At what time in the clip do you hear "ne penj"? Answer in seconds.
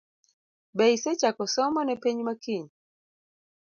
1.85-2.19